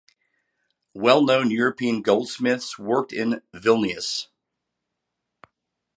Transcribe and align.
Well 0.95 1.23
known 1.23 1.51
European 1.51 2.01
goldsmiths 2.01 2.79
worked 2.79 3.13
in 3.13 3.43
Vilnius. 3.53 4.29